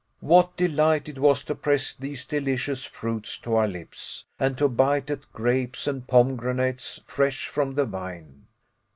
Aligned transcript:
What 0.21 0.57
delight 0.57 1.07
it 1.09 1.19
was 1.19 1.43
to 1.43 1.53
press 1.53 1.93
these 1.93 2.25
delicious 2.25 2.85
fruits 2.85 3.37
to 3.41 3.53
our 3.53 3.67
lips, 3.67 4.25
and 4.39 4.57
to 4.57 4.67
bite 4.67 5.11
at 5.11 5.31
grapes 5.31 5.85
and 5.85 6.07
pomegranates 6.07 6.99
fresh 7.05 7.45
from 7.47 7.75
the 7.75 7.85
vine. 7.85 8.47